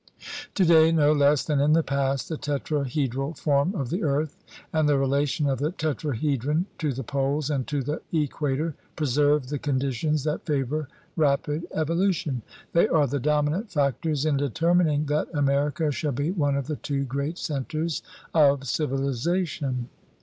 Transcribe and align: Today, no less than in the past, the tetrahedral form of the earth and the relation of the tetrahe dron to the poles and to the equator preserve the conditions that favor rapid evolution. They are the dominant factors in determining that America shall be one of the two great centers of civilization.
Today, 0.55 0.91
no 0.91 1.11
less 1.13 1.43
than 1.43 1.59
in 1.59 1.73
the 1.73 1.83
past, 1.83 2.27
the 2.27 2.35
tetrahedral 2.35 3.37
form 3.37 3.75
of 3.75 3.91
the 3.91 4.01
earth 4.01 4.35
and 4.73 4.89
the 4.89 4.97
relation 4.97 5.45
of 5.47 5.59
the 5.59 5.71
tetrahe 5.71 6.39
dron 6.39 6.65
to 6.79 6.91
the 6.91 7.03
poles 7.03 7.51
and 7.51 7.67
to 7.67 7.83
the 7.83 8.01
equator 8.11 8.73
preserve 8.95 9.49
the 9.49 9.59
conditions 9.59 10.23
that 10.23 10.43
favor 10.43 10.87
rapid 11.15 11.67
evolution. 11.71 12.41
They 12.73 12.87
are 12.87 13.05
the 13.05 13.19
dominant 13.19 13.69
factors 13.69 14.25
in 14.25 14.37
determining 14.37 15.05
that 15.05 15.27
America 15.35 15.91
shall 15.91 16.13
be 16.13 16.31
one 16.31 16.55
of 16.55 16.65
the 16.65 16.77
two 16.77 17.03
great 17.03 17.37
centers 17.37 18.01
of 18.33 18.63
civilization. 18.67 19.87